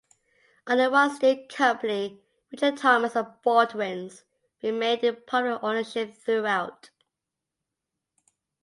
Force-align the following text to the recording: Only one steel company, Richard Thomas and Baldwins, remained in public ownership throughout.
Only 0.65 0.87
one 0.87 1.13
steel 1.15 1.45
company, 1.47 2.23
Richard 2.51 2.77
Thomas 2.77 3.15
and 3.15 3.27
Baldwins, 3.43 4.23
remained 4.63 5.03
in 5.03 5.15
public 5.27 5.59
ownership 5.61 6.15
throughout. 6.15 6.89